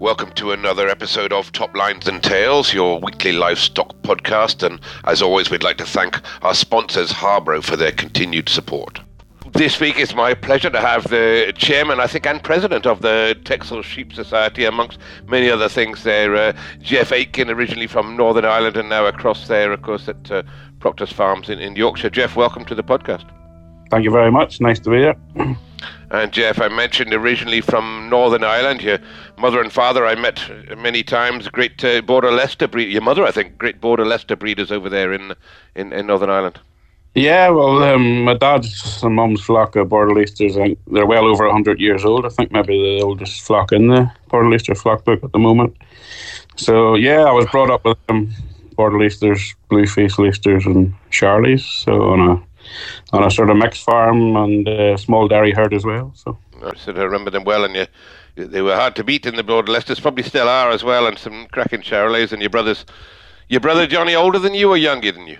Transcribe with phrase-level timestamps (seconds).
[0.00, 4.62] Welcome to another episode of Top Lines and Tails, your weekly livestock podcast.
[4.62, 9.00] And as always, we'd like to thank our sponsors, Harbro, for their continued support.
[9.52, 13.36] This week it's my pleasure to have the chairman, I think, and president of the
[13.44, 16.02] Texel Sheep Society, amongst many other things.
[16.02, 20.30] There, uh, Jeff Aitken, originally from Northern Ireland and now across there, of course, at
[20.30, 20.42] uh,
[20.80, 22.10] Procter's Farms in, in Yorkshire.
[22.10, 23.24] Jeff, welcome to the podcast.
[23.90, 24.60] Thank you very much.
[24.60, 25.16] Nice to be here.
[26.10, 28.82] And Jeff, I mentioned originally from Northern Ireland.
[28.82, 28.98] Your
[29.36, 30.40] mother and father I met
[30.78, 31.48] many times.
[31.48, 32.90] Great uh, Border Leicester breed.
[32.90, 35.34] Your mother, I think, great Border Leicester breeders over there in
[35.74, 36.60] in, in Northern Ireland.
[37.14, 41.80] Yeah, well, um, my dad's and mum's flock of Border Leicesters, they're well over 100
[41.80, 42.24] years old.
[42.24, 45.76] I think maybe the oldest flock in the Border Leicester flock book at the moment.
[46.56, 48.32] So, yeah, I was brought up with um,
[48.76, 51.62] Border Leicesters, Blueface Leicesters, and Charlies.
[51.62, 52.42] So, on a
[53.12, 56.12] on a sort of mixed farm and a small dairy herd as well.
[56.14, 57.86] So I said I remember them well, and you,
[58.36, 60.00] they were hard to beat in the Border Leicesters.
[60.00, 62.32] Probably still are as well, and some cracking Charolais.
[62.32, 62.84] And your brothers,
[63.48, 65.38] your brother Johnny, older than you or younger than you?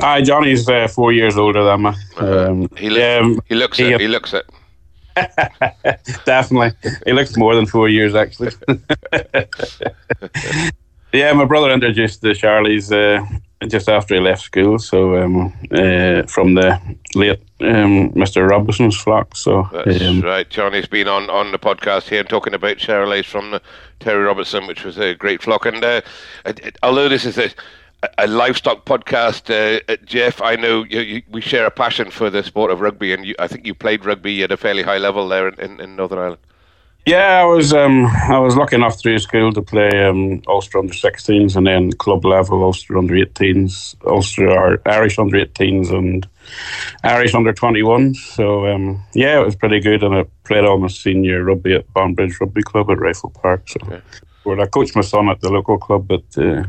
[0.00, 1.88] Hi, Johnny's uh, four years older than me.
[1.88, 2.50] Uh-huh.
[2.50, 4.00] Um, he, lo- um, he looks he, it.
[4.00, 4.46] He looks it.
[6.24, 6.72] Definitely,
[7.04, 8.52] he looks more than four years actually.
[11.12, 13.26] yeah, my brother introduced the Charlies uh,
[13.66, 14.78] just after he left school.
[14.78, 16.80] So um, uh, from the
[17.14, 18.48] late um, Mr.
[18.48, 19.36] Robinson's flock.
[19.36, 20.48] So that's um, right.
[20.48, 23.62] Johnny's been on, on the podcast here and talking about Charolais from the
[24.00, 25.66] Terry Robertson, which was a great flock.
[25.66, 26.02] And uh,
[26.82, 27.50] although this is a
[28.16, 30.40] a livestock podcast, uh, Jeff.
[30.40, 33.34] I know you, you, we share a passion for the sport of rugby, and you,
[33.38, 36.18] I think you played rugby at a fairly high level there in, in, in Northern
[36.18, 36.40] Ireland.
[37.08, 40.92] Yeah, I was um, I was lucky enough through school to play um, Ulster under
[40.92, 46.28] 16s and then club level Ulster under 18s, Ulster or Irish under 18s and
[47.04, 48.16] Irish under 21s.
[48.16, 51.90] So um, yeah, it was pretty good, and I played all my senior rugby at
[51.94, 53.70] Banbridge Rugby Club at Rifle Park.
[53.70, 54.02] So okay.
[54.42, 56.64] where I coached my son at the local club at uh,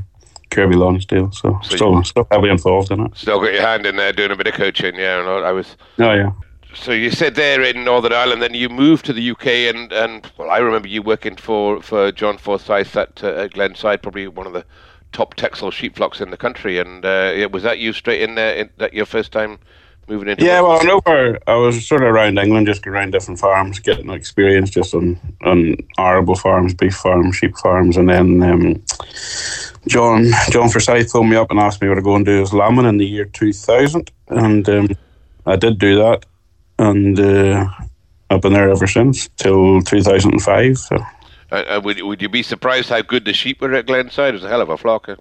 [0.51, 1.33] Kirkby Lonsdale.
[1.33, 3.17] So, so still still heavily involved in it.
[3.17, 4.95] Still got your hand in there doing a bit of coaching.
[4.95, 5.75] Yeah, I was.
[5.97, 6.31] Oh yeah
[6.73, 10.31] so you said there in Northern Ireland, then you moved to the UK, and, and
[10.37, 14.45] well, I remember you working for, for John Forsyth at, uh, at Glenside, probably one
[14.45, 14.63] of the
[15.11, 16.77] top Texel sheep flocks in the country.
[16.77, 18.55] And uh, was that you straight in there?
[18.55, 19.57] In, that your first time
[20.07, 20.45] moving into?
[20.45, 21.39] Yeah, well, I over.
[21.47, 25.75] I was sort of around England, just around different farms, getting experience just on on
[25.97, 28.43] arable farms, beef farms, sheep farms, and then.
[28.43, 28.83] Um,
[29.87, 32.53] John John Forsyth phoned me up and asked me what to go and do as
[32.53, 34.89] lambing in the year 2000, and um,
[35.45, 36.25] I did do that
[36.79, 37.69] and uh,
[38.29, 40.77] I've been there ever since till 2005.
[40.77, 40.97] So.
[41.51, 44.29] Uh, would would you be surprised how good the sheep were at Glenside?
[44.29, 45.09] It was a hell of a flock.
[45.09, 45.15] Eh?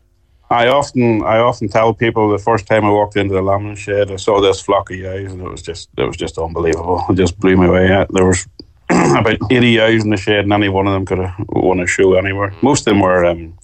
[0.51, 4.11] I often I often tell people the first time I walked into the lambing shed,
[4.11, 7.05] I saw this flock of ewes, and it was just it was just unbelievable.
[7.09, 7.89] It just blew me away.
[8.11, 8.47] There was
[8.91, 11.87] about eighty ewes in the shed, and any one of them could have won a
[11.87, 12.55] show anywhere.
[12.63, 13.59] Most of them were um,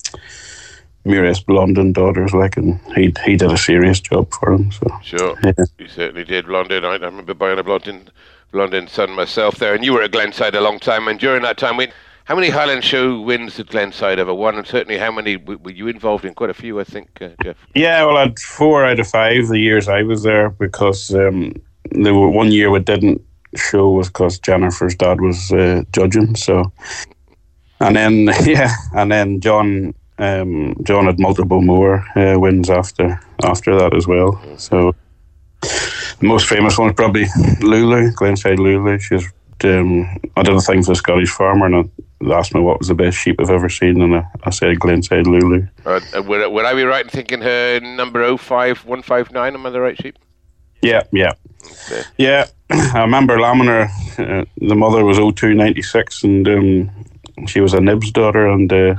[1.05, 4.73] Murias Blondin daughters, like, and he he did a serious job for him.
[4.73, 5.53] So sure, yeah.
[5.79, 6.47] he certainly did.
[6.47, 8.09] Blondin, I, I remember buying a Blondin
[8.53, 11.09] Blondin son myself there, and you were at Glenside a long time.
[11.09, 11.89] And during that time, we,
[12.25, 14.57] how many Highland Show wins did Glenside ever won?
[14.57, 16.35] And certainly, how many were you involved in?
[16.35, 17.57] Quite a few, I think, uh, Jeff.
[17.75, 21.53] Yeah, well, I had four out of five the years I was there because um,
[21.91, 23.21] there were one year we didn't
[23.57, 26.35] show was because Jennifer's dad was uh, judging.
[26.35, 26.73] So,
[27.81, 33.77] and then yeah, and then John um, John had multiple more uh, wins after after
[33.77, 34.41] that as well.
[34.59, 34.95] So
[35.61, 37.27] the most famous one is probably
[37.61, 38.99] Lulu, Glenside Lulu.
[38.99, 39.27] She's
[39.65, 42.89] um, I did a thing for the Scottish farmer and they asked me what was
[42.89, 45.67] the best sheep I've ever seen, and I, I said Glenside Lulu.
[45.85, 49.55] Uh, would, would I be right in thinking her number 05159?
[49.55, 50.19] Am I the right sheep?
[50.81, 51.33] Yeah, yeah.
[51.91, 52.03] Okay.
[52.19, 53.89] Yeah, I remember lambing her.
[54.19, 56.91] Uh, the mother was 0296 and um,
[57.47, 58.95] she was a Nibs daughter, and uh,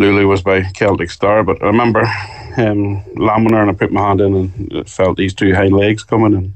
[0.00, 2.02] Lulu was by Celtic Star, but I remember
[2.56, 6.02] um, lambing her and I put my hand in and felt these two hind legs
[6.02, 6.54] coming and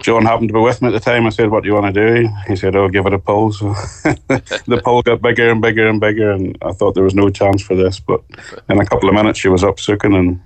[0.00, 1.26] John happened to be with me at the time.
[1.26, 3.52] I said, "What do you want to do?" He said, "Oh, give it a pull."
[3.52, 3.68] So
[4.28, 7.62] the pull got bigger and bigger and bigger, and I thought there was no chance
[7.62, 7.98] for this.
[7.98, 8.22] But
[8.68, 10.40] in a couple of minutes, she was up sucking, and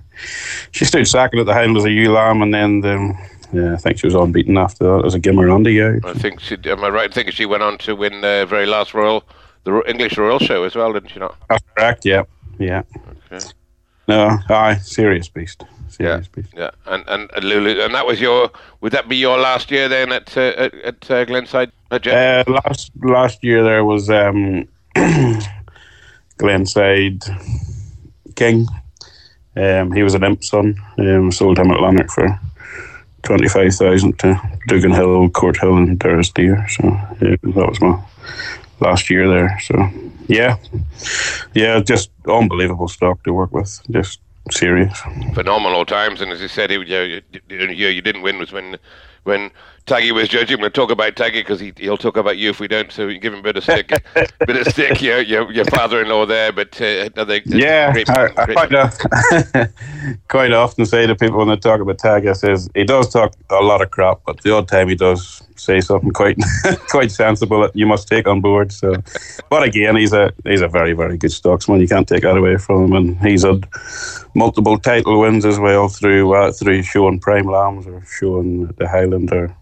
[0.71, 3.13] she stood sacking at the hind as a ewe lamb, and then the,
[3.51, 5.99] yeah, I think she was unbeaten after that as a Gimmer Andy ewe.
[6.05, 6.57] I think she.
[6.65, 9.23] Am I right in thinking she went on to win the very last Royal?
[9.63, 11.37] The English Royal Show as well, didn't you not?
[11.49, 12.05] That's correct.
[12.05, 12.23] Yeah,
[12.57, 12.83] yeah.
[13.31, 13.45] Okay.
[14.07, 15.63] No, aye, serious beast.
[15.89, 16.53] Serious yeah, beast.
[16.55, 18.51] yeah, and, and and Lulu, and that was your.
[18.81, 21.71] Would that be your last year then at uh, at, at uh, Glenside?
[21.91, 24.67] Uh, last last year there was um,
[26.37, 27.23] Glenside
[28.35, 28.67] King.
[29.55, 30.75] Um, he was an imp son.
[30.97, 32.39] Um, sold him at Lanark for
[33.23, 36.67] twenty five thousand to Dugan Hill, Court Hill, and Deer.
[36.69, 36.83] So
[37.21, 38.01] yeah, that was my
[38.81, 39.59] last year there.
[39.61, 39.89] So
[40.27, 40.57] yeah,
[41.53, 43.81] yeah, just unbelievable stock to work with.
[43.91, 44.19] Just
[44.49, 44.99] serious,
[45.33, 46.21] phenomenal times.
[46.21, 48.77] And as you said, you, you, you, you didn't win was when
[49.23, 49.51] when
[49.85, 50.61] Taggy was judging.
[50.61, 52.91] We'll talk about Taggy because he, he'll talk about you if we don't.
[52.91, 55.01] So you give him a bit of stick, bit of stick.
[55.01, 59.65] Your your, your father-in-law there, but uh, they, yeah, great, I, I quite, uh,
[60.27, 63.33] quite often say to people when they talk about Taggy, I says he does talk
[63.49, 66.37] a lot of crap, but the odd time he does say something quite
[66.89, 68.71] quite sensible that you must take on board.
[68.71, 68.95] So,
[69.49, 71.81] but again, he's a he's a very very good stocksman.
[71.81, 73.67] You can't take that away from him, and he's had
[74.35, 79.31] multiple title wins as well through uh, through showing prime lambs or showing the Highland
[79.31, 79.55] or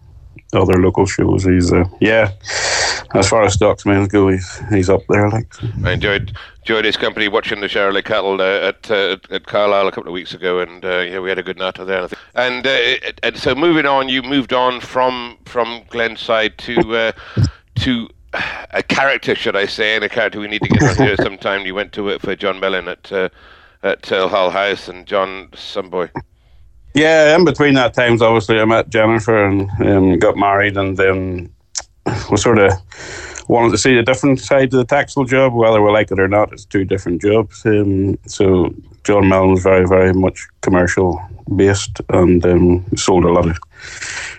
[0.54, 1.44] other local shows.
[1.44, 2.30] He's uh, yeah.
[3.14, 5.28] As far as stocksmen go, he's he's up there.
[5.28, 5.52] Like
[5.84, 9.92] I enjoyed enjoyed his company watching the Shirley cattle uh, at, uh, at Carlisle a
[9.92, 12.08] couple of weeks ago, and uh, yeah, we had a good night there.
[12.34, 17.12] And uh, and so moving on, you moved on from from Glenside to uh,
[17.76, 18.08] to
[18.72, 21.66] a character, should I say, and a character we need to get on here sometime.
[21.66, 23.10] You went to work for John Mellon at
[23.82, 26.10] at Hull House, and John Someboy.
[26.94, 31.52] Yeah, in between that times, obviously, I met Jennifer and um, got married, and then
[32.30, 32.72] was sort of
[33.48, 36.28] wanted to see the different side of the Texel job, whether we like it or
[36.28, 36.52] not.
[36.52, 37.64] It's two different jobs.
[37.66, 41.20] Um, so John Mellon was very, very much commercial
[41.56, 43.58] based and um, sold a lot of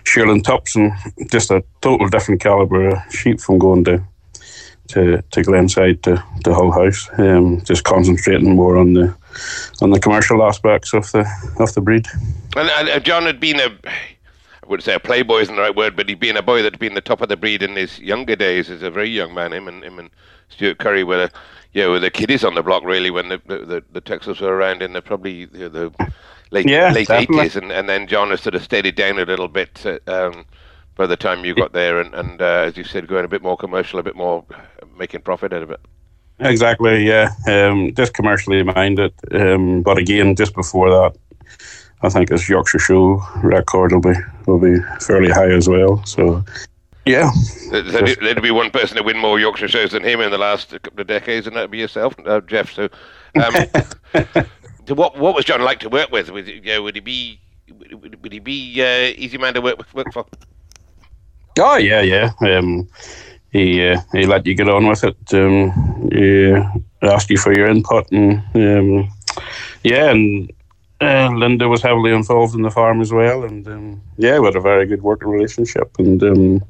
[0.04, 0.92] shearling tops and
[1.30, 4.02] just a total different caliber of sheep from going to
[4.88, 7.08] to, to Glenside to, to Hull House.
[7.18, 9.14] Um, just concentrating more on the
[9.80, 11.26] on the commercial aspects of the
[11.58, 12.06] of the breed.
[12.56, 13.70] And, and John had been a
[14.62, 16.74] I wouldn't say a playboy isn't the right word, but he'd been a boy that
[16.74, 19.34] had been the top of the breed in his younger days as a very young
[19.34, 19.52] man.
[19.52, 20.10] Him and him and
[20.50, 21.30] Stuart Curry were,
[21.72, 24.82] yeah, were the kiddies on the block really when the the, the Texels were around
[24.82, 26.12] in the probably the, the
[26.50, 29.48] late yeah, late eighties, and, and then John has sort of steadied down a little
[29.48, 29.84] bit.
[29.84, 30.44] Uh, um,
[31.02, 33.42] by the time you got there, and, and uh, as you said, going a bit
[33.42, 34.44] more commercial, a bit more
[34.96, 35.80] making profit out of it.
[36.38, 37.30] Exactly, yeah.
[37.48, 39.12] Um, just commercially minded.
[39.32, 41.16] Um, but again, just before that,
[42.02, 44.14] I think his Yorkshire Show record will be
[44.46, 46.04] will be fairly high as well.
[46.04, 46.44] So,
[47.04, 47.32] yeah.
[47.72, 50.70] There'd, there'd be one person to win more Yorkshire shows than him in the last
[50.70, 52.72] couple of decades, and that'd be yourself, uh, Jeff.
[52.72, 52.88] So,
[53.42, 53.54] um,
[54.86, 56.30] so what what was John like to work with?
[56.30, 57.40] Would, you know, would he be
[57.90, 60.26] would, would he be uh, easy man to work, work for?
[61.58, 62.30] Oh yeah, yeah.
[62.40, 62.88] Um,
[63.52, 65.34] he uh, he let you get on with it.
[65.34, 66.54] Um, he
[67.02, 69.10] asked you for your input, and um,
[69.84, 70.50] yeah, and
[71.00, 74.56] uh, Linda was heavily involved in the farm as well, and um, yeah, we had
[74.56, 76.62] a very good working relationship, and um,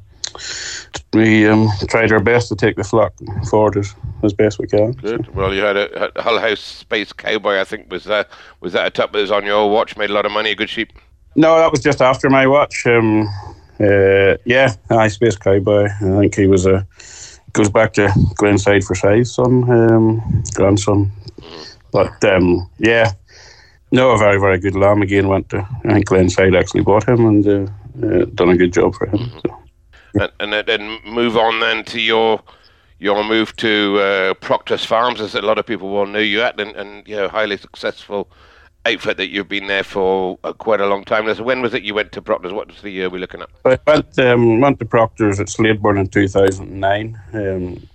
[1.13, 3.13] we um, tried our best to take the flock
[3.49, 4.93] forward as, as best we can.
[4.93, 5.25] Good.
[5.25, 5.31] So.
[5.33, 7.59] Well, you had a, a, Hull House Space Cowboy.
[7.59, 9.95] I think was that was that a top that was on your watch?
[9.95, 10.51] Made a lot of money.
[10.51, 10.93] A good sheep.
[11.35, 12.85] No, that was just after my watch.
[12.85, 13.29] Um,
[13.79, 15.85] uh, yeah, I Space Cowboy.
[15.85, 16.85] I think he was a
[17.53, 21.11] goes back to Glenside for size son, um, grandson.
[21.91, 23.11] But um, yeah,
[23.91, 25.27] no, a very very good lamb again.
[25.27, 28.95] Went to I think Glenside actually bought him and uh, uh, done a good job
[28.95, 29.31] for him.
[29.41, 29.59] So.
[30.39, 32.41] And, and then move on then to your
[32.99, 36.59] your move to uh, Procter's Farms, as a lot of people will know you at,
[36.59, 38.29] and, and you know highly successful
[38.85, 41.25] outfit that you've been there for uh, quite a long time.
[41.25, 42.53] When was it you went to Procter's?
[42.53, 43.49] What was the year we're looking at?
[43.65, 47.19] I went, um, went to Procter's at Slaidburn in 2009.
[47.33, 47.87] Um,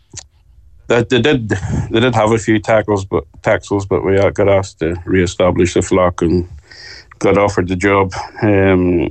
[0.89, 1.51] they, they did
[1.91, 5.83] they did have a few tackles, but Texels, but we got asked to re-establish the
[5.83, 6.49] flock and
[7.19, 8.13] got offered the job.
[8.43, 9.11] Um,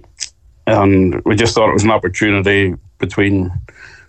[0.66, 3.52] and we just thought it was an opportunity between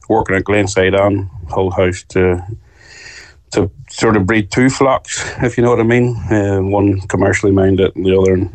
[0.08, 2.42] working at Glenside and Hull House to
[3.52, 6.16] to sort of breed two flocks, if you know what I mean.
[6.30, 8.48] Uh, one commercially minded, and the other.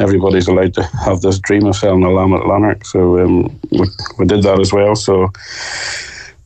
[0.00, 3.84] Everybody's allowed to have this dream of selling a lamb at Lanark, so um, we,
[4.16, 4.94] we did that as well.
[4.94, 5.24] So,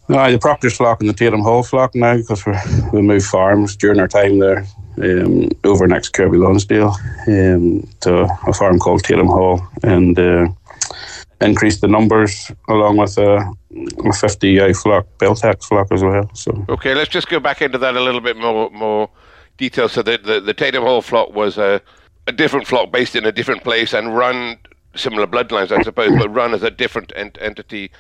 [0.09, 2.55] uh, the Procter's flock and the Tatum Hall flock now, because we
[2.95, 4.65] we moved farms during our time there
[5.03, 10.49] um, over next Kirkby Lonsdale um, to a farm called Tatum Hall, and uh,
[11.43, 13.37] increased the numbers along with a,
[14.05, 16.31] a 50 eye flock, Beltax flock as well.
[16.35, 19.11] So okay, let's just go back into that a little bit more more
[19.57, 19.89] detail.
[19.89, 21.81] So the the, the Tatum Hall flock was a
[22.27, 24.59] a different flock based in a different place and run
[24.95, 27.91] similar bloodlines, I suppose, but run as a different ent- entity,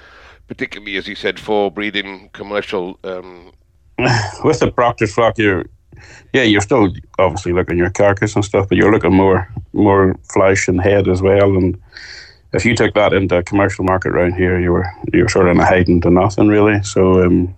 [0.46, 2.99] particularly as you said for breeding commercial.
[3.04, 3.52] Um...
[4.44, 5.64] With the Procter's flock, you're
[6.32, 10.68] yeah, you're still obviously looking your carcass and stuff, but you're looking more more flesh
[10.68, 11.56] and head as well.
[11.56, 11.80] And
[12.52, 15.52] if you took that into commercial market around here, you were you were sort of
[15.52, 16.82] in a hiding to nothing really.
[16.82, 17.54] So um,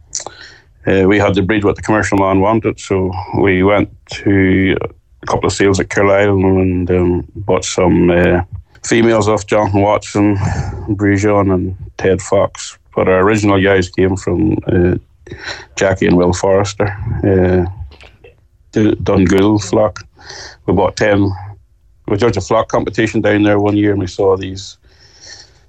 [0.87, 2.79] uh, we had to breed what the commercial man wanted.
[2.79, 3.91] So we went
[4.23, 4.77] to
[5.23, 8.43] a couple of sales at Carlisle and um, bought some uh,
[8.85, 10.37] females off Jonathan Watson,
[10.91, 12.79] Brejon, and Ted Fox.
[12.95, 14.97] But our original guys came from uh,
[15.75, 16.87] Jackie and Will Forrester,
[17.25, 17.67] uh,
[18.73, 20.07] Dungool flock.
[20.67, 21.31] We bought 10.
[22.07, 24.77] We judged a flock competition down there one year and we saw these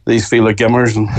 [0.05, 1.09] these Fila Gimmers and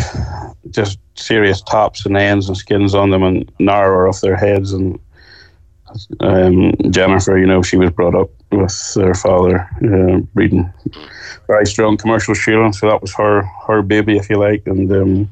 [0.73, 4.73] just serious tops and ends and skins on them and narrower off their heads.
[4.73, 4.99] And
[6.21, 10.73] um, Jennifer, you know, she was brought up with her father uh, breeding
[11.47, 14.67] very strong commercial shearing, so that was her her baby, if you like.
[14.67, 15.31] And um,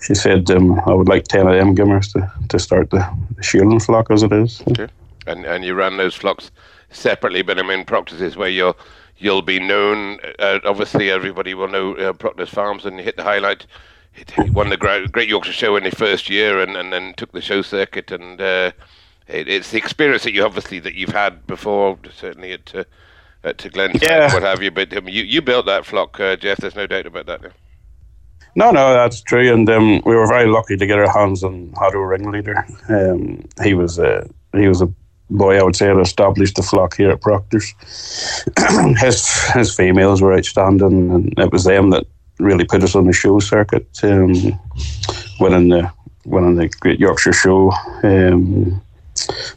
[0.00, 3.04] she said, um, "I would like ten of them gimmers to, to start the,
[3.40, 4.88] shearing flock as it is." Okay.
[5.26, 6.50] And and you ran those flocks
[6.90, 8.74] separately, but I mean, practices where you're
[9.18, 10.18] you'll be known.
[10.38, 13.66] Uh, obviously, everybody will know uh, Procter's Farms, and you hit the highlight.
[14.12, 17.40] He won the Great Yorkshire Show in the first year, and, and then took the
[17.40, 18.10] show circuit.
[18.10, 18.72] And uh,
[19.26, 22.84] it, it's the experience that you obviously that you've had before, certainly at uh,
[23.44, 24.32] at Glen, yeah.
[24.32, 24.70] what have you.
[24.70, 26.58] But um, you you built that flock, uh, Jeff.
[26.58, 27.40] There's no doubt about that.
[28.54, 31.72] No, no, that's true, and um, we were very lucky to get our hands on
[31.80, 32.66] Haddo Ringleader.
[32.90, 34.92] Um, he was a he was a
[35.32, 37.74] boy, I would say, that established the flock here at Procter's.
[38.98, 42.06] his his females were outstanding, and it was them that
[42.38, 44.32] really put us on the show circuit, um,
[45.40, 45.90] winning the
[46.24, 47.72] winning the Great Yorkshire Show
[48.04, 48.80] um,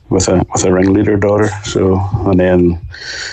[0.09, 1.49] with a with a ringleader daughter.
[1.63, 2.79] So, and then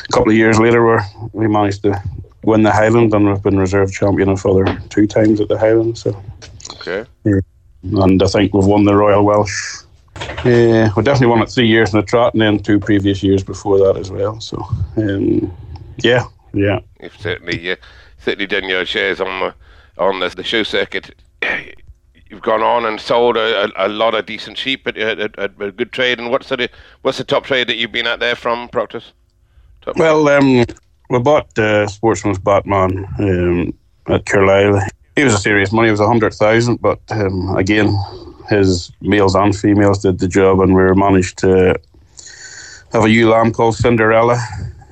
[0.08, 0.99] a couple of years later, we
[1.32, 2.00] we managed to
[2.44, 5.99] win the Highland, and we've been reserve champion of other two times at the Highland.
[5.99, 6.20] So,
[6.72, 7.40] okay, yeah.
[7.82, 9.84] and I think we've won the Royal Welsh
[10.45, 13.43] uh, we definitely won it three years in the trot, and then two previous years
[13.43, 14.41] before that as well.
[14.41, 14.57] So,
[14.97, 15.55] um,
[15.99, 16.81] yeah, yeah.
[17.00, 17.76] You've certainly, uh,
[18.19, 19.55] certainly done your shares on the
[20.02, 21.14] on the, the show circuit.
[22.31, 25.50] You've gone on and sold a, a, a lot of decent sheep at, at, at,
[25.61, 26.19] a good trade.
[26.19, 26.71] And what's the
[27.02, 29.12] what's the top trade that you've been at there from Procter's?
[29.83, 30.64] Top well, um,
[31.11, 33.75] we bought uh, Sportsman's Batman um,
[34.07, 34.81] at Carlisle.
[35.14, 35.88] He was a serious money.
[35.88, 37.95] It was a hundred thousand, but um, again,
[38.52, 41.75] his males and females did the job, and we managed to
[42.92, 44.38] have a ewe lamb called Cinderella.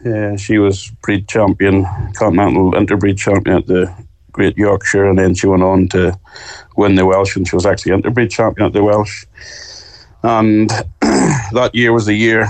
[0.05, 3.93] Uh, she was breed champion, continental interbreed champion at the
[4.33, 6.19] Great Yorkshire, and then she went on to
[6.77, 9.27] win the Welsh, and she was actually interbreed champion at the Welsh.
[10.23, 12.43] And that year was the year,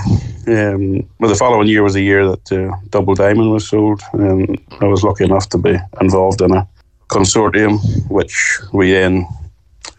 [0.47, 4.59] um, well, the following year was the year that uh, Double Diamond was sold, and
[4.79, 6.67] I was lucky enough to be involved in a
[7.09, 9.27] consortium, which we then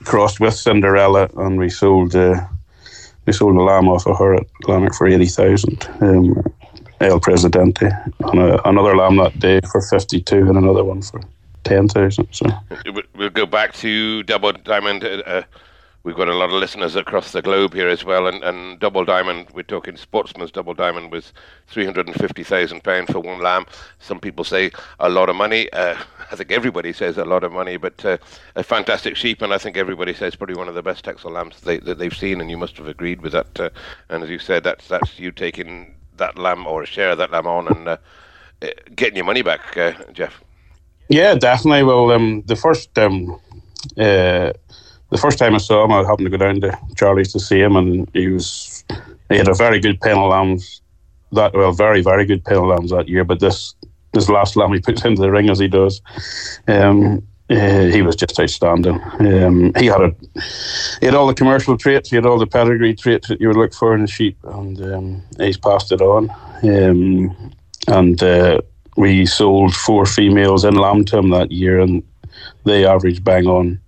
[0.05, 2.41] crossed with Cinderella, and we sold uh,
[3.27, 5.89] we sold a lamb off of her at Lanark for eighty thousand.
[6.01, 6.43] Um,
[7.01, 11.21] El Presidente, and a, another lamb that day for fifty two, and another one for
[11.65, 12.29] ten thousand.
[12.31, 12.47] So
[13.17, 15.05] we'll go back to Double Diamond.
[15.05, 15.43] Uh,
[16.05, 18.27] we've got a lot of listeners across the globe here as well.
[18.27, 21.33] And, and Double Diamond, we're talking Sportsman's Double Diamond, was
[21.73, 23.67] £350,000 for one lamb.
[23.99, 25.71] Some people say a lot of money.
[25.73, 25.97] Uh,
[26.33, 28.19] I think everybody says a lot of money, but uh,
[28.57, 31.61] a fantastic sheep, and I think everybody says probably one of the best Texel lambs
[31.61, 33.61] they, that they've seen, and you must have agreed with that.
[33.61, 33.71] Uh,
[34.09, 37.31] and as you said, that's that's you taking that lamb or a share of that
[37.31, 37.97] lamb on and uh,
[38.63, 40.43] uh, getting your money back, uh, Jeff.
[41.09, 41.83] Yeah, definitely.
[41.83, 43.39] Well, um, the first um,
[45.13, 47.61] the first time I saw him, I happened to go down to Charlie's to see
[47.61, 48.83] him, and he was
[49.29, 50.81] he had a very good pen of lambs
[51.33, 53.23] that well, very very good pen of lambs that year.
[53.23, 53.75] But this
[54.15, 56.01] this last lamb he puts into the ring as he does,
[56.67, 59.01] um, uh, he was just outstanding.
[59.21, 60.15] Um, he had a
[61.01, 63.59] he had all the commercial traits, he had all the pedigree traits that you would
[63.59, 66.31] look for in a sheep, and um, he's passed it on.
[66.63, 67.53] Um,
[67.87, 68.63] and uh,
[68.97, 72.03] we sold four females in lamb to him that year, and
[72.65, 73.79] they averaged bang on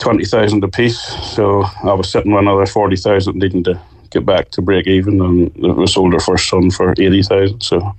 [0.00, 1.00] twenty thousand a piece.
[1.34, 5.20] So I was sitting with another forty thousand, needing to get back to break even,
[5.20, 7.60] and we sold our first son for eighty thousand.
[7.62, 7.94] So.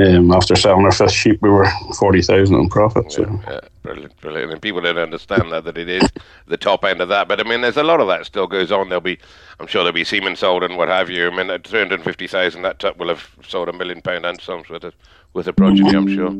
[0.00, 3.10] Um, after selling our first sheep, we were forty thousand in profit.
[3.10, 3.22] So.
[3.22, 4.52] Yeah, yeah, brilliant, brilliant.
[4.52, 6.08] And people don't understand that that it is
[6.46, 7.26] the top end of that.
[7.26, 8.90] But I mean, there's a lot of that still goes on.
[8.90, 9.18] There'll be,
[9.58, 11.26] I'm sure there'll be semen sold and what have you.
[11.26, 14.24] I mean, at three hundred fifty thousand, that top will have sold a million pound
[14.24, 14.94] and some with it
[15.32, 15.96] with a progeny.
[15.96, 16.30] I'm sure.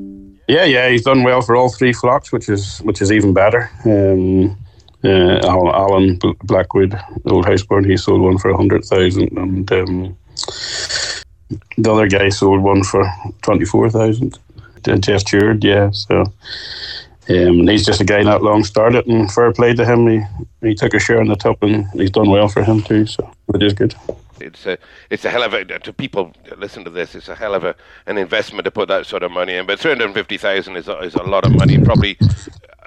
[0.47, 3.69] Yeah, yeah, he's done well for all three flocks, which is which is even better.
[3.85, 4.57] Um,
[5.05, 10.17] uh, Alan, Blackwood, old houseborn, he sold one for a hundred thousand, and um,
[11.77, 13.05] the other guy sold one for
[13.43, 14.39] twenty four thousand.
[15.01, 15.91] Jeff Stewart, yeah.
[15.91, 16.33] So
[17.29, 20.07] um, he's just a guy not long started, and fair play to him.
[20.09, 20.23] He
[20.63, 23.07] he took a share in the top, and he's done well for him too.
[23.07, 23.95] So it is good.
[24.41, 24.79] It's a
[25.11, 27.15] it's a hell of a to people listen to this.
[27.15, 27.75] It's a hell of a
[28.07, 29.67] an investment to put that sort of money in.
[29.67, 31.79] But three hundred fifty thousand is a, is a lot of money.
[31.79, 32.17] Probably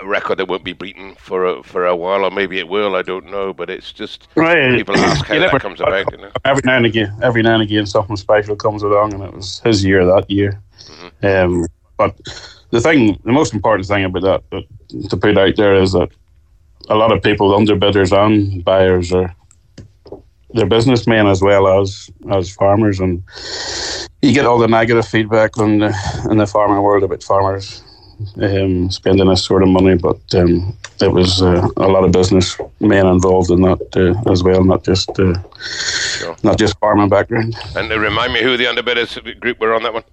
[0.01, 2.95] a record that won't be beaten for a, for a while, or maybe it will.
[2.95, 3.53] I don't know.
[3.53, 4.75] But it's just right.
[4.75, 6.11] people ask how that comes about.
[6.11, 6.31] You know?
[6.43, 9.59] Every now and again, every now and again, something special comes along, and it was
[9.63, 10.61] his year that year.
[10.85, 11.25] Mm-hmm.
[11.25, 11.67] Um,
[11.97, 12.19] but
[12.71, 16.09] the thing, the most important thing about that, that to put out there is that
[16.89, 19.33] a lot of people, underbidders and buyers, are
[20.53, 23.23] they're businessmen as well as as farmers, and
[24.21, 27.83] you get all the negative feedback in the in the farming world about farmers
[28.41, 32.57] um, spending this sort of money, but um, it was uh, a lot of business
[32.79, 35.33] men involved in that uh, as well, not just uh,
[36.19, 36.35] sure.
[36.43, 37.55] not just farming background.
[37.75, 40.03] And remind me who the underbidders group were on that one.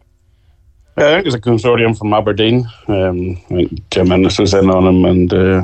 [0.96, 2.66] I think it's a consortium from Aberdeen.
[2.88, 5.62] Um, I think Jim Innes was in on them, and uh,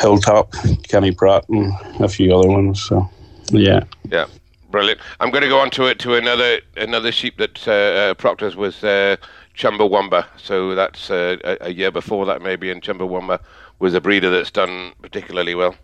[0.00, 0.52] Hilltop,
[0.88, 2.82] Kenny Pratt, and a few other ones.
[2.82, 3.08] So,
[3.50, 4.26] yeah, yeah,
[4.70, 5.00] brilliant.
[5.20, 8.56] I'm going to go on to it to another another sheep that uh, uh, Procter's
[8.56, 9.16] was uh,
[9.56, 10.26] Chumbawamba.
[10.36, 12.70] So that's uh, a, a, year before that, maybe.
[12.70, 13.40] And Chumbawamba
[13.78, 15.74] was a breeder that's done particularly well.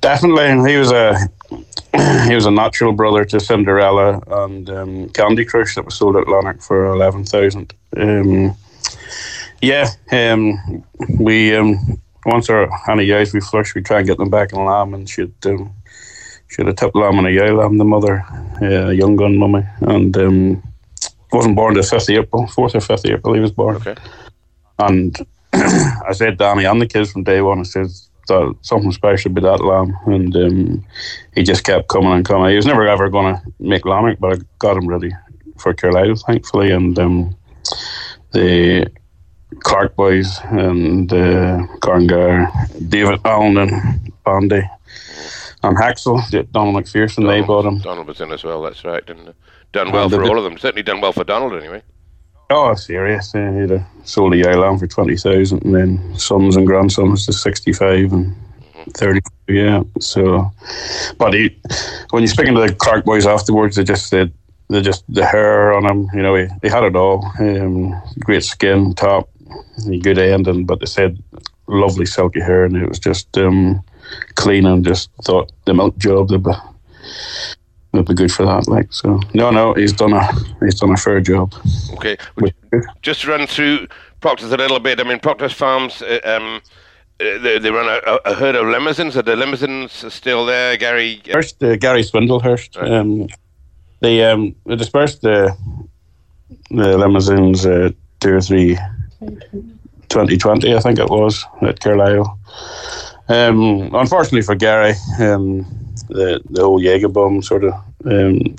[0.00, 1.18] Definitely, he was a
[2.26, 6.28] he was a natural brother to Cinderella and um, Candy Crush that was sold at
[6.28, 7.74] Lanark for eleven thousand.
[7.96, 8.56] Um,
[9.60, 10.84] yeah, um,
[11.18, 14.64] we um, once our honey yows we flush, we try and get them back in
[14.64, 15.74] lamb, and she'd um,
[16.48, 18.24] she'd have took lamb and a yow lamb, the mother,
[18.62, 20.62] uh, young gun mummy, and um,
[21.32, 23.76] wasn't born the fifth of April, fourth or fifth of April, he was born.
[23.76, 23.96] Okay.
[24.78, 25.16] And
[25.52, 27.88] I said, Danny, and the kids from day one, I said,
[28.28, 29.96] that something special about that lamb.
[30.06, 30.86] And um,
[31.34, 32.50] he just kept coming and coming.
[32.50, 35.10] He was never ever going to make lamb, but I got him ready
[35.58, 36.70] for Carlisle, thankfully.
[36.70, 37.36] And um,
[38.32, 38.90] the
[39.60, 42.48] Clark boys and uh, Carngar,
[42.88, 44.62] David Allen and Bandy
[45.62, 46.22] and Haxel,
[46.52, 47.78] Donald McPherson, Donald, they bought him.
[47.78, 49.08] Donald was in as well, that's right.
[49.10, 49.34] And
[49.72, 50.58] done well for all of them.
[50.58, 51.82] Certainly done well for Donald anyway.
[52.50, 53.32] Oh, serious.
[53.34, 58.12] Yeah, he'd have sold a lamb for 20,000 and then sons and grandsons to 65
[58.12, 58.90] and mm-hmm.
[58.90, 59.20] 30.
[59.48, 59.82] Yeah.
[60.00, 60.50] So,
[61.16, 61.56] but he,
[62.10, 64.32] when you're speaking to the Clark boys afterwards, they just said,
[64.68, 67.24] they just, the hair on him, you know, he, he had it all.
[67.38, 69.28] Um, great skin, top,
[70.02, 71.22] good ending, but they said
[71.68, 73.82] lovely silky hair and it was just um,
[74.34, 76.60] clean and just thought the milk job, the
[77.92, 78.68] would be good for that.
[78.68, 80.26] Like so, no, no, he's done a
[80.60, 81.54] he's done a fair job.
[81.94, 82.16] Okay,
[83.02, 83.86] just run through
[84.20, 85.00] Procter's a little bit.
[85.00, 86.02] I mean, Procter's Farms.
[86.02, 86.60] Uh, um,
[87.20, 89.14] uh, they, they, run a, a, herd of Limousins.
[89.14, 91.20] Are the Limousins still there, Gary?
[91.30, 92.80] First, uh, Gary Swindlehurst.
[92.80, 92.90] Right.
[92.90, 93.28] Um,
[94.00, 95.54] they um, they dispersed the
[96.70, 98.78] the Limousins uh, two or three
[100.10, 102.38] 2020, I think it was at Carlisle.
[103.30, 105.62] Um, unfortunately for Gary, um,
[106.08, 108.56] the the whole Jägerbomb sort of um,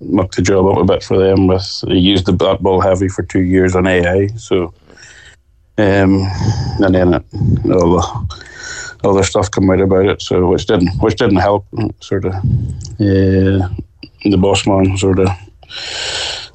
[0.00, 1.48] mucked the job up a bit for them.
[1.48, 4.72] With he used the Black Bull heavy for two years on AA, so
[5.78, 6.28] um,
[6.78, 7.24] and then it,
[7.68, 11.66] all the other stuff come out about it, so which didn't which didn't help.
[11.98, 13.68] Sort of, uh,
[14.22, 15.28] the boss man sort of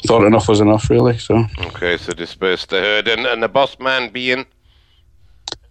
[0.06, 1.18] thought enough was enough, really.
[1.18, 4.46] So okay, so dispersed the herd, and, and the boss man being.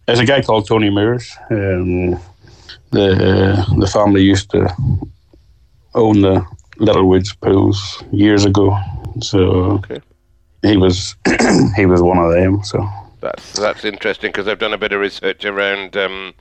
[0.07, 1.37] There's a guy called Tony Mears.
[1.51, 2.19] Um,
[2.91, 4.75] the the family used to
[5.95, 6.45] own the
[6.79, 8.77] Littlewoods pools years ago,
[9.21, 9.39] so
[9.79, 10.01] okay.
[10.63, 11.17] he was
[11.77, 12.63] he was one of them.
[12.65, 12.89] So
[13.21, 16.35] that's that's interesting because I've done a bit of research around um,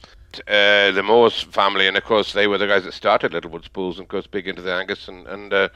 [0.47, 3.97] uh, the Moores family, and of course they were the guys that started Littlewoods pools,
[3.97, 5.69] and of course big into the Angus and and uh,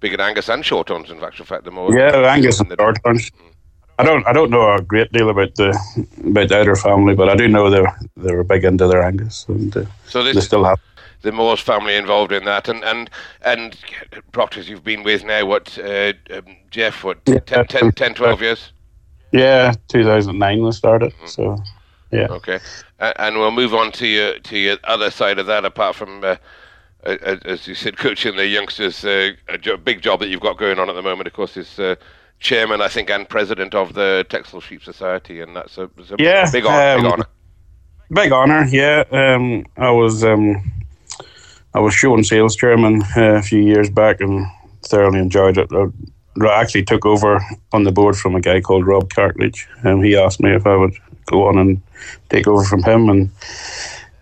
[0.00, 1.10] big at Angus and Shorthorns.
[1.10, 1.94] In fact, in fact, the Moores.
[1.96, 3.30] Yeah, Angus and the Shorthorns.
[3.32, 3.52] Mm.
[3.98, 5.70] I don't I don't know a great deal about the
[6.24, 9.76] about the Outer family, but I do know they're they're big into their Angus, and
[9.76, 10.78] uh, so they still have
[11.22, 13.10] the Moores family involved in that, and and
[13.42, 13.76] and
[14.30, 18.42] Procters you've been with now what uh, um, Jeff what yeah, 10, 10, 10, 12
[18.42, 18.72] years.
[19.32, 21.12] Yeah, 2009 we started.
[21.14, 21.26] Mm-hmm.
[21.26, 21.58] So
[22.12, 22.28] yeah.
[22.28, 22.60] Okay,
[23.00, 25.64] and we'll move on to your to your other side of that.
[25.64, 26.36] Apart from uh,
[27.04, 30.88] as you said, coaching the youngsters, uh, a big job that you've got going on
[30.88, 31.94] at the moment, of course, is uh,
[32.40, 36.50] chairman, I think, and president of the Texel Sheep Society, and that's a, a yeah,
[36.50, 37.26] big, honor, um, big honor.
[38.10, 39.04] Big honor, yeah.
[39.10, 40.72] Um, I was um,
[41.74, 44.46] I was show and sales chairman uh, a few years back, and
[44.82, 45.70] thoroughly enjoyed it.
[45.72, 47.40] I actually took over
[47.72, 50.76] on the board from a guy called Rob Cartledge, and he asked me if I
[50.76, 50.94] would
[51.26, 51.82] go on and
[52.30, 53.30] take over from him, and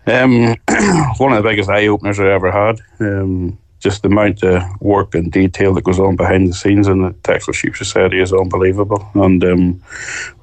[0.07, 0.55] um,
[1.17, 2.79] one of the biggest eye openers I ever had.
[2.99, 7.03] Um, just the amount of work and detail that goes on behind the scenes in
[7.03, 9.81] the Texel Sheep Society is unbelievable, and um,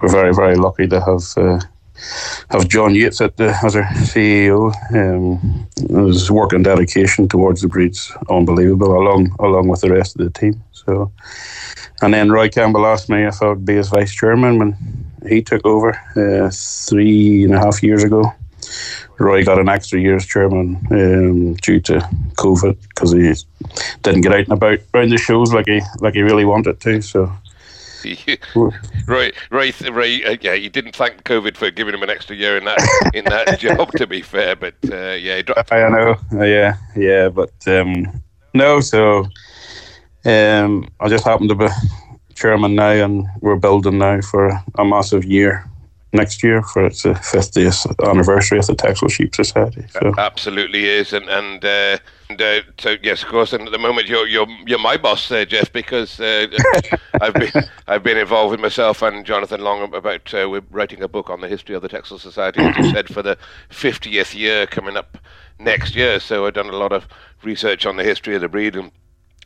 [0.00, 1.60] we're very very lucky to have uh,
[2.50, 4.72] have John Yates at the, as our CEO.
[4.94, 5.68] Um,
[6.06, 10.38] his work and dedication towards the breed's unbelievable, along along with the rest of the
[10.38, 10.62] team.
[10.72, 11.12] So,
[12.02, 14.76] and then Roy Campbell asked me if I would be his vice chairman when
[15.28, 18.32] he took over uh, three and a half years ago.
[19.18, 21.98] Roy got an extra year as chairman um, due to
[22.36, 23.32] COVID because he
[24.02, 27.00] didn't get out and about around the shows like he like he really wanted to.
[27.00, 27.32] So.
[29.06, 30.26] right, right, right.
[30.26, 33.24] Uh, yeah, you didn't thank COVID for giving him an extra year in that in
[33.26, 33.92] that job.
[33.92, 36.16] To be fair, but uh, yeah, I know.
[36.32, 38.22] Uh, yeah, yeah, but um,
[38.52, 38.80] no.
[38.80, 39.26] So
[40.26, 41.68] um, I just happened to be
[42.34, 45.64] chairman now, and we're building now for a massive year
[46.14, 49.84] next year for its 50th anniversary of the Texel Sheep Society.
[49.90, 50.12] So.
[50.16, 51.98] Absolutely is, and and, uh,
[52.30, 53.52] and uh, so yes, of course.
[53.52, 56.46] And at the moment, you're you're you're my boss there, Jeff, because uh,
[57.20, 57.52] I've been
[57.88, 61.40] I've been involved with myself and Jonathan Long about uh, we're writing a book on
[61.40, 63.36] the history of the Texel Society, as you said, for the
[63.70, 65.18] 50th year coming up
[65.58, 66.20] next year.
[66.20, 67.06] So I've done a lot of
[67.42, 68.90] research on the history of the breed and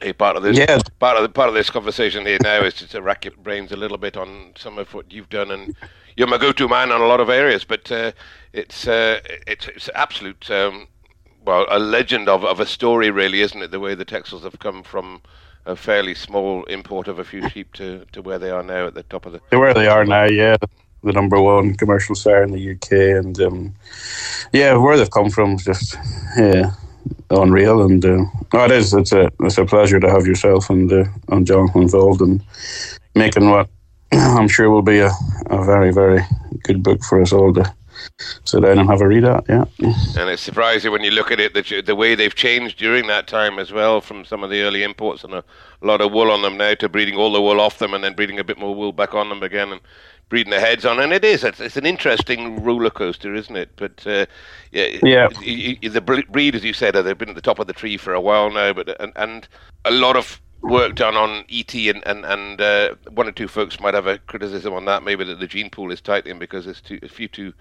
[0.01, 0.79] a part of this yeah.
[1.01, 3.77] part of the part of this conversation here now is to rack your brains a
[3.77, 5.75] little bit on some of what you've done and
[6.19, 8.11] you're my go-to man on a lot of areas, but uh,
[8.53, 10.89] it's, uh, it's it's absolute um,
[11.45, 13.71] well a legend of, of a story, really, isn't it?
[13.71, 15.23] The way the Texels have come from
[15.65, 18.95] a fairly small import of a few sheep to, to where they are now at
[18.95, 19.41] the top of the.
[19.57, 20.57] Where they are now, yeah,
[21.05, 23.75] the number one commercial sire in the UK, and um,
[24.53, 25.97] yeah, where they've come from just
[26.37, 26.73] yeah
[27.31, 27.83] unreal.
[27.83, 28.93] And uh, no, it is.
[28.93, 32.43] It's a it's a pleasure to have yourself and uh, and John involved in
[33.15, 33.69] making what
[34.13, 35.11] I'm sure will be a,
[35.47, 36.21] a very, very
[36.63, 37.75] good book for us all to
[38.45, 39.45] sit down and have a read at.
[39.49, 39.65] Yeah.
[40.17, 43.27] And it's surprising when you look at it that the way they've changed during that
[43.27, 45.45] time as well, from some of the early imports and a
[45.83, 48.15] lot of wool on them now to breeding all the wool off them and then
[48.15, 49.81] breeding a bit more wool back on them again and
[50.29, 51.01] breeding the heads on.
[51.01, 53.71] And it is it's, it's an interesting roller coaster, isn't it?
[53.77, 54.27] But uh,
[54.73, 55.29] yeah, yeah.
[55.29, 58.21] the breed, as you said, they've been at the top of the tree for a
[58.21, 59.49] while now, but and, and
[59.85, 63.81] a lot of work done on ET, and and, and uh, one or two folks
[63.81, 65.03] might have a criticism on that.
[65.03, 67.53] Maybe that the gene pool is tightening because there's too, a few too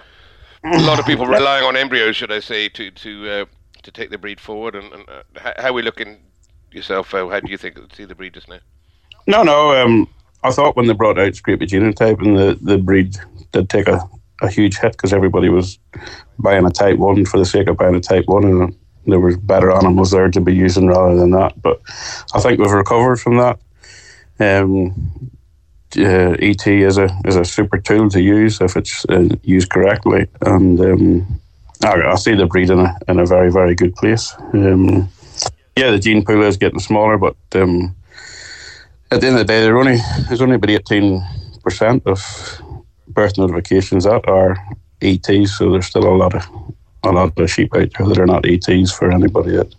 [0.64, 3.46] a lot of people relying on embryos, should I say, to to uh,
[3.84, 4.76] to take the breed forward.
[4.76, 6.18] And, and uh, how, how, are we looking
[6.72, 7.14] yourself?
[7.14, 8.60] Uh, how do you think see the breed just now?
[9.28, 9.76] No, no.
[9.76, 10.08] Um,
[10.44, 13.18] I thought when they brought out Scrapie genotype and the the breed
[13.52, 14.00] did take a,
[14.42, 15.80] a huge hit because everybody was
[16.40, 18.76] buying a type one for the sake of buying a type one and
[19.08, 21.60] there were better animals there to be using rather than that.
[21.62, 21.82] But
[22.34, 23.60] I think we've recovered from that.
[24.40, 25.32] Um,
[25.98, 30.28] uh, ET is a is a super tool to use if it's uh, used correctly,
[30.42, 31.40] and um,
[31.84, 34.36] I, I, see the breed in a in a very very good place.
[34.54, 35.10] Um,
[35.78, 37.96] yeah, the gene pool is getting smaller, but um,
[39.12, 41.24] at the end of the day, there only there's only about eighteen
[41.64, 42.62] percent of
[43.08, 44.58] birth notifications that are
[45.02, 46.46] ETs, so there's still a lot of
[47.08, 49.74] a lot of sheep out there that are not ETs for anybody that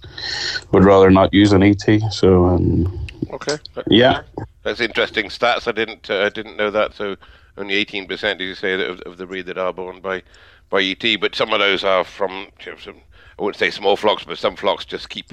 [0.72, 1.84] would rather not use an ET.
[2.10, 4.22] So, um, okay, yeah,
[4.62, 5.68] that's interesting stats.
[5.68, 6.94] I didn't uh, I didn't know that.
[6.94, 7.16] So
[7.56, 10.22] only eighteen percent, did you say, of, of the breed that are born by
[10.70, 11.04] by ET?
[11.20, 12.96] But some of those are from you know, some,
[13.38, 15.32] I wouldn't say small flocks, but some flocks just keep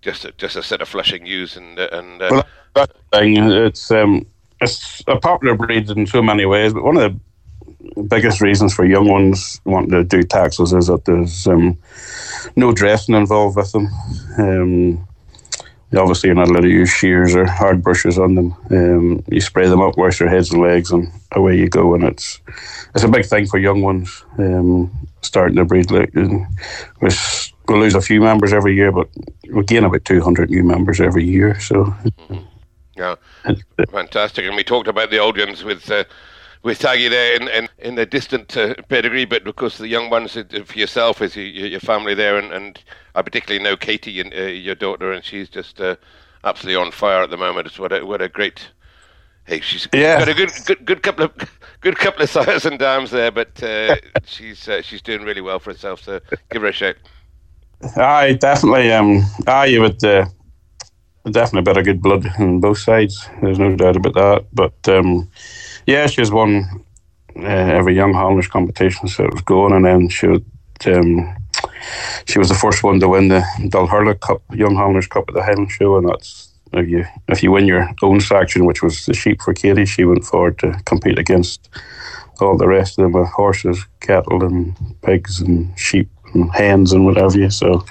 [0.00, 2.22] just a, just a set of flushing ewes and uh, and.
[2.22, 4.26] Uh, well, that thing it's um,
[4.60, 7.20] it's a popular breed in so many ways, but one of the
[8.08, 11.76] biggest reasons for young ones wanting to do Texels is that there's um,
[12.56, 13.88] no dressing involved with them.
[14.38, 15.08] Um,
[15.96, 18.54] obviously, you're not allowed to use shears or hard brushes on them.
[18.70, 21.94] Um, you spray them up, wash their heads and legs, and away you go.
[21.94, 22.40] And it's
[22.94, 24.90] it's a big thing for young ones um,
[25.22, 25.90] starting to breed.
[25.90, 27.10] Like, we
[27.68, 29.08] lose a few members every year, but
[29.50, 31.58] we gain about 200 new members every year.
[31.60, 31.94] So.
[32.94, 33.14] Yeah,
[33.90, 34.44] fantastic.
[34.44, 36.04] And we talked about the audience with uh,
[36.62, 40.10] with Taggy there in, in, in the distant uh, pedigree, but of course the young
[40.10, 42.82] ones uh, for yourself is your, your family there, and, and
[43.14, 45.96] I particularly know Katie and uh, your daughter, and she's just uh,
[46.44, 47.66] absolutely on fire at the moment.
[47.66, 48.68] It's what a what a great.
[49.44, 50.20] Hey, she's yeah.
[50.20, 51.32] got a good good good couple of
[51.80, 55.58] good couple of sires and dams there, but uh, she's uh, she's doing really well
[55.58, 56.02] for herself.
[56.02, 56.20] So
[56.50, 56.96] give her a shout.
[57.96, 63.28] I definitely um I you would definitely a bit of good blood on both sides.
[63.40, 64.88] There's no doubt about that, but.
[64.88, 65.28] um
[65.86, 66.84] yeah, she won
[67.36, 70.44] uh, every young Handlers competition, so it was going, and then she would,
[70.86, 71.36] um,
[72.26, 75.42] she was the first one to win the Dulhurla Cup, Young Handlers Cup at the
[75.42, 79.14] Highland Show, and that's if you if you win your own section, which was the
[79.14, 81.68] sheep for Katie, she went forward to compete against
[82.40, 87.04] all the rest of them with horses, cattle, and pigs, and sheep, and hens, and
[87.04, 87.50] whatever you.
[87.50, 87.84] So,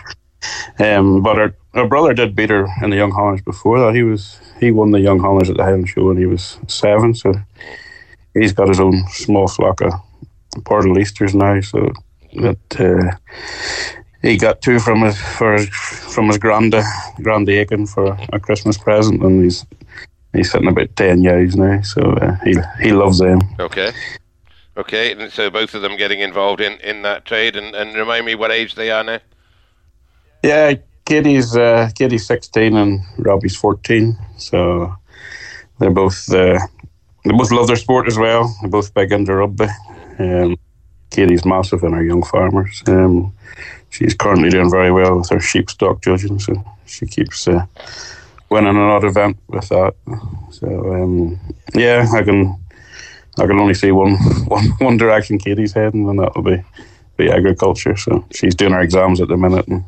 [0.79, 3.95] um, but her, her brother did beat her in the Young Handlers before that.
[3.95, 7.13] He was he won the Young Handlers at the Highland Show when he was seven.
[7.13, 7.33] So
[8.33, 9.93] he's got his own small flock of
[10.63, 11.91] Border Leicesters now, so
[12.41, 13.15] that uh,
[14.21, 16.75] he got two from his for his, from his grand
[17.21, 19.65] grand Aitken for a Christmas present, and he's
[20.33, 23.39] he's sitting about ten years now, so uh, he he loves them.
[23.59, 23.91] Okay.
[24.77, 28.25] Okay, and so both of them getting involved in, in that trade, and, and remind
[28.25, 29.19] me what age they are now.
[30.43, 30.75] Yeah,
[31.11, 34.95] Katie's uh, Katie's sixteen and Robbie's fourteen, so
[35.77, 36.57] they're both uh,
[37.25, 38.55] they both love their sport as well.
[38.61, 39.67] They're both big into rugby.
[40.19, 40.55] Um,
[41.09, 42.81] Katie's massive in her young farmers.
[42.87, 43.33] Um,
[43.89, 46.53] she's currently doing very well with her sheep stock judging, so
[46.85, 47.65] she keeps uh,
[48.49, 49.93] winning an odd event with that.
[50.51, 51.37] So um,
[51.73, 52.57] yeah, I can
[53.37, 54.13] I can only see one
[54.47, 56.63] one one direction Katie's heading, and that will be
[57.17, 57.97] be agriculture.
[57.97, 59.83] So she's doing her exams at the minute, and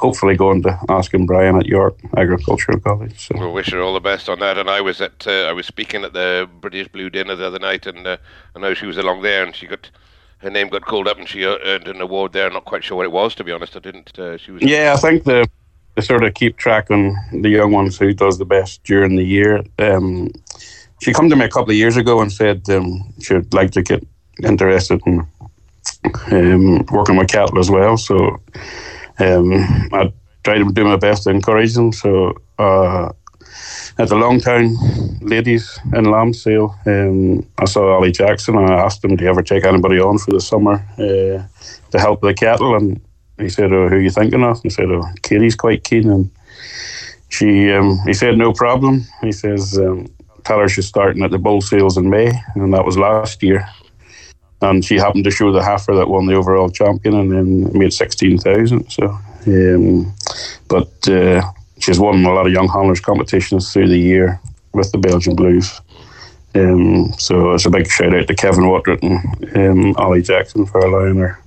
[0.00, 3.28] hopefully going to Askham Bryan at York Agricultural College.
[3.28, 3.34] So.
[3.38, 4.56] We'll wish her all the best on that.
[4.56, 7.58] And I was at uh, I was speaking at the British Blue Dinner the other
[7.58, 8.16] night, and uh,
[8.56, 9.90] I know she was along there, and she got
[10.38, 12.46] her name got called up, and she earned an award there.
[12.46, 13.76] I'm not quite sure what it was, to be honest.
[13.76, 14.18] I didn't.
[14.18, 14.62] Uh, she was.
[14.62, 15.48] Yeah, I think the
[15.94, 19.24] they sort of keep track on the young ones who does the best during the
[19.24, 19.62] year.
[19.78, 20.30] Um,
[21.02, 23.82] she come to me a couple of years ago and said um, she'd like to
[23.82, 24.06] get
[24.42, 25.26] interested in
[26.30, 27.96] um, working with cattle as well.
[27.96, 28.40] So
[29.20, 29.52] um,
[29.92, 30.12] I
[30.44, 31.92] try to do my best to encourage them.
[31.92, 33.12] So uh,
[33.98, 34.76] at the Longtown
[35.20, 39.42] Ladies in Lambsdale, um, I saw Ollie Jackson and I asked him, Do you ever
[39.42, 41.44] take anybody on for the summer uh,
[41.90, 42.74] to help the cattle?
[42.74, 43.00] And
[43.38, 44.60] he said, oh, Who are you thinking of?
[44.62, 46.08] And I said, Oh, Katie's quite keen.
[46.10, 46.30] And
[47.28, 49.04] she, um, he said, No problem.
[49.20, 50.06] He says, um,
[50.44, 52.32] Tell her she's starting at the bull sales in May.
[52.54, 53.68] And that was last year.
[54.62, 57.92] And she happened to show the heifer that won the overall champion and then made
[57.92, 58.90] 16,000.
[58.90, 60.14] So, um,
[60.68, 61.42] but uh,
[61.78, 64.40] she's won a lot of young handlers competitions through the year
[64.72, 65.80] with the Belgian Blues.
[66.54, 70.80] Um, so it's a big shout out to Kevin Watritt and um, Ollie Jackson for
[70.80, 71.38] allowing her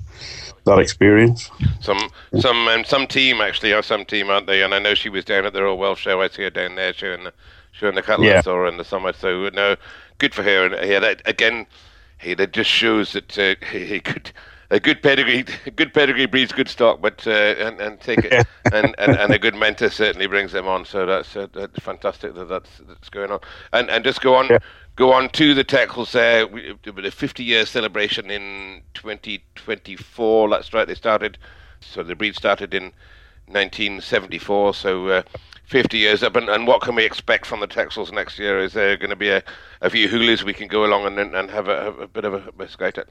[0.65, 1.51] that experience.
[1.81, 4.63] Some some um, some team actually, or some team, aren't they?
[4.63, 6.21] And I know she was down at the Royal Welsh Show.
[6.21, 7.33] I see her down there showing the
[7.71, 8.41] showing the cattle yeah.
[8.41, 9.13] store in the summer.
[9.13, 9.75] So no,
[10.19, 10.65] good for her.
[10.67, 11.67] And yeah, that again,
[12.17, 14.31] hey, that just shows that uh, he could
[14.73, 18.47] a good pedigree, a good pedigree breeds good stock, but uh, and, and take it,
[18.73, 20.83] and, and, and a good mentor certainly brings them on.
[20.83, 23.39] So that's uh, that's fantastic that that's that's going on.
[23.71, 24.57] And and just go on, yeah.
[24.95, 26.47] go on to the Texels there.
[26.83, 30.49] The 50 year celebration in 2024.
[30.49, 30.87] That's right.
[30.87, 31.37] They started,
[31.79, 32.85] so the breed started in
[33.45, 34.73] 1974.
[34.73, 35.23] So.
[35.65, 38.59] Uh, 50 years up, and, and what can we expect from the Texels next year?
[38.59, 39.43] Is there going to be a,
[39.81, 42.63] a few hoolies we can go along and, and have a, a bit of a,
[42.63, 43.07] a skate at?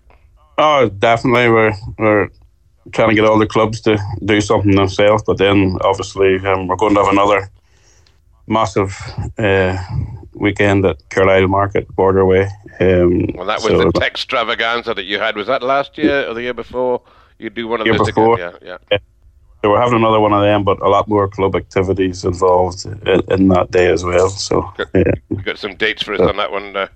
[0.59, 1.49] Oh, definitely.
[1.49, 2.29] We're we're
[2.93, 6.77] trying to get all the clubs to do something themselves, but then obviously um, we're
[6.77, 7.51] going to have another
[8.47, 8.97] massive
[9.39, 9.77] uh,
[10.35, 12.51] weekend at Carlisle Market Borderway.
[12.81, 15.37] Um, well, that was so the extravaganza that you had.
[15.37, 17.03] Was that last year or the year before?
[17.39, 18.35] You do one of year those before.
[18.35, 18.55] Again?
[18.63, 18.99] Yeah, yeah.
[19.63, 23.23] So we're having another one of them, but a lot more club activities involved in,
[23.31, 24.29] in that day as well.
[24.29, 25.43] So got, yeah.
[25.45, 26.77] got some dates for us so, on that one.
[26.77, 26.89] Uh,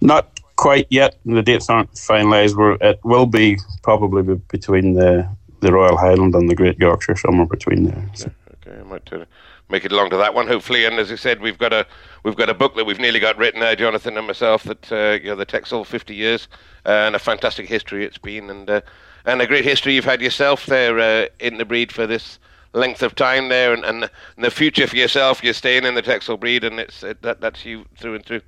[0.00, 1.16] not quite yet.
[1.26, 2.56] The dates aren't finalised.
[2.56, 5.28] Where it will be probably between the
[5.60, 8.10] the Royal Highland and the Great Yorkshire, somewhere between there.
[8.14, 8.30] So.
[8.54, 9.26] Okay, I might uh,
[9.68, 10.84] make it along to that one, hopefully.
[10.84, 11.86] And as I said, we've got a
[12.22, 15.18] we've got a book that we've nearly got written now, Jonathan and myself, that uh,
[15.22, 16.48] you know the Texel 50 years
[16.86, 18.80] uh, and a fantastic history it's been, and uh,
[19.24, 22.38] and a great history you've had yourself there uh, in the breed for this
[22.72, 25.42] length of time there, and, and, the future for yourself.
[25.42, 28.42] You're staying in the Texel breed, and it's that that's you through and through.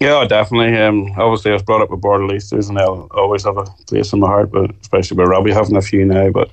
[0.00, 0.76] Yeah, definitely.
[0.78, 4.12] Um, obviously, I was brought up with Border Borderleisters, and they'll always have a place
[4.12, 4.50] in my heart.
[4.50, 6.30] But especially with Robbie having a few now.
[6.30, 6.50] But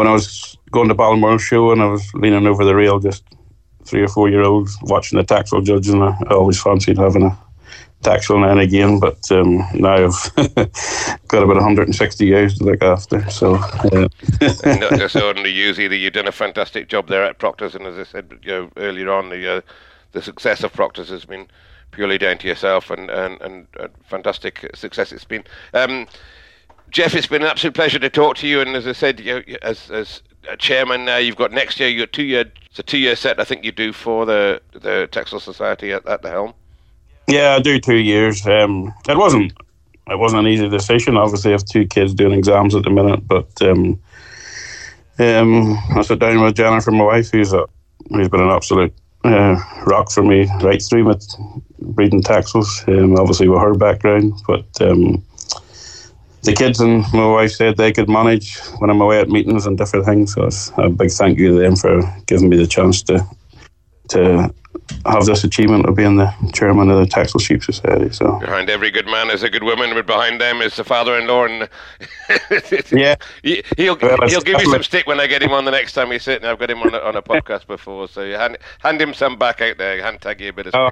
[0.00, 3.22] when I was going to Balmoral show and I was leaning over the rail, just
[3.84, 7.38] three or four year olds watching the Texel judge, and I always fancied having a
[8.00, 8.98] Texel now and again.
[8.98, 10.34] But um, now I've
[11.28, 13.28] got about 160 years to look after.
[13.28, 14.08] So, uh,
[14.64, 15.94] not just ordinary use either.
[15.94, 19.12] You've done a fantastic job there at Procter's, and as I said you know, earlier
[19.12, 19.60] on, the uh,
[20.12, 21.46] the success of Procter's has been
[21.90, 23.66] purely down to yourself and, and, and,
[24.04, 25.44] fantastic success it's been.
[25.74, 26.06] Um,
[26.90, 28.60] Jeff, it's been an absolute pleasure to talk to you.
[28.60, 30.22] And as I said, you, as, as
[30.58, 33.44] chairman, uh, you've got next year, got two year, it's a two year set, I
[33.44, 36.54] think you do for the, the Texel Society at, at the helm.
[37.28, 38.44] Yeah, I do two years.
[38.46, 39.52] Um, it wasn't
[40.08, 41.16] it wasn't an easy decision.
[41.16, 44.00] Obviously, I have two kids doing exams at the minute, but um,
[45.20, 47.66] um, I sit down with Jennifer, my wife, who's a,
[48.08, 51.24] who's been an absolute uh, rock for me right through with
[51.78, 52.88] breeding Texels.
[52.88, 55.24] Um, obviously, with her background, but um,
[56.42, 59.76] the kids and my wife said they could manage when I'm away at meetings and
[59.76, 60.34] different things.
[60.34, 63.26] So it's a big thank you to them for giving me the chance to
[64.10, 64.52] to
[65.06, 68.10] have this achievement of being the chairman of the Texel Sheep Society.
[68.10, 71.44] So behind every good man is a good woman, but behind them is the father-in-law,
[71.46, 71.68] and
[72.92, 75.70] yeah, he, will well, he'll give you some stick when I get him on the
[75.70, 76.42] next time we sit.
[76.42, 79.14] And I've got him on a, on a podcast before, so you hand hand him
[79.14, 80.02] some back out there.
[80.02, 80.74] Hand tag you a bit of.
[80.74, 80.90] Oh,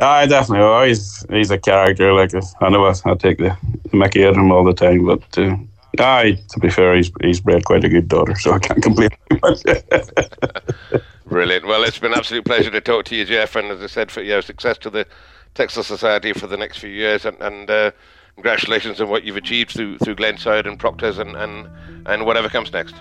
[0.00, 0.64] I definitely.
[0.64, 2.12] Oh, he's he's a character.
[2.12, 3.56] Like I know I, I take the,
[3.90, 5.38] the Mickey out of him all the time, but.
[5.38, 5.56] Uh,
[5.98, 9.08] Aye, to be fair, he's he's bred quite a good daughter, so I can't complain
[11.26, 11.66] Brilliant.
[11.66, 14.10] Well, it's been an absolute pleasure to talk to you, Jeff, and as I said,
[14.10, 15.06] for your know, success to the
[15.54, 17.90] Texel Society for the next few years, and, and uh,
[18.34, 21.68] congratulations on what you've achieved through through Glenside and Procters, and, and
[22.06, 22.94] and whatever comes next.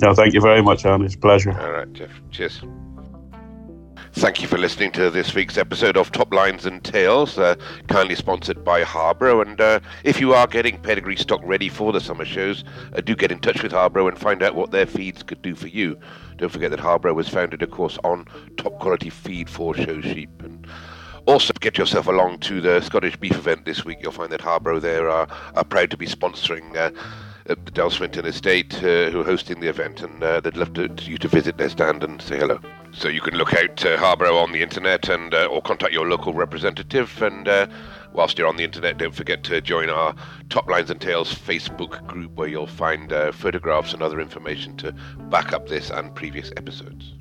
[0.00, 1.06] No, thank you very much, Andy.
[1.06, 1.58] It's a pleasure.
[1.58, 2.10] All right, Jeff.
[2.30, 2.62] Cheers.
[4.12, 7.56] Thank you for listening to this week's episode of Top Lines and Tails, uh,
[7.88, 9.46] kindly sponsored by Harbro.
[9.46, 13.14] And uh, if you are getting pedigree stock ready for the summer shows, uh, do
[13.14, 15.98] get in touch with Harbro and find out what their feeds could do for you.
[16.36, 20.30] Don't forget that Harbro was founded, of course, on top quality feed for show sheep.
[20.42, 20.66] And
[21.26, 23.98] also, get yourself along to the Scottish Beef event this week.
[24.00, 26.72] You'll find that Harbro there are, are proud to be sponsoring
[27.48, 31.18] uh, Swinton Estate, uh, who are hosting the event, and uh, they'd love to, you
[31.18, 32.60] to visit their stand and say hello.
[32.92, 36.08] So you can look out uh, Harbro on the internet and uh, or contact your
[36.08, 37.22] local representative.
[37.22, 37.66] And uh,
[38.12, 40.14] whilst you're on the internet, don't forget to join our
[40.48, 44.92] Top Lines and Tails Facebook group, where you'll find uh, photographs and other information to
[45.30, 47.14] back up this and previous episodes.